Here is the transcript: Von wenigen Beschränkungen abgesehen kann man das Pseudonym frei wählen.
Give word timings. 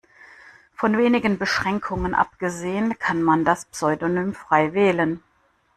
Von 0.73 0.97
wenigen 0.97 1.37
Beschränkungen 1.37 2.15
abgesehen 2.15 2.97
kann 2.97 3.21
man 3.21 3.45
das 3.45 3.65
Pseudonym 3.65 4.33
frei 4.33 4.73
wählen. 4.73 5.21